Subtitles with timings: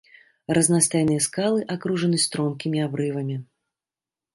[0.57, 3.35] Разнастайныя скалы акружаны стромкімі абрывамі.